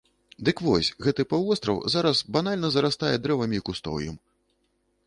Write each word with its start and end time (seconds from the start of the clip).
Дык 0.47 0.61
вось, 0.67 0.89
гэты 1.07 1.25
паўвостраў 1.33 1.83
зараз 1.97 2.25
банальна 2.39 2.73
зарастае 2.79 3.13
дрэвамі 3.27 3.57
і 3.63 3.67
кустоўем! 3.71 4.15